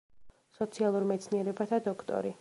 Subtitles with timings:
[0.59, 2.29] სოციალურ მეცნიერებათა დოქტორი.